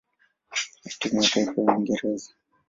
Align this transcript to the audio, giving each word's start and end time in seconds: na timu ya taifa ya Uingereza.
na 0.83 0.91
timu 0.99 1.21
ya 1.23 1.29
taifa 1.29 1.51
ya 1.61 1.73
Uingereza. 1.73 2.29